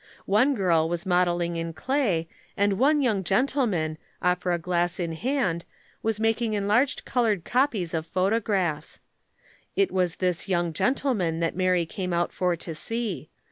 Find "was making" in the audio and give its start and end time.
6.01-6.53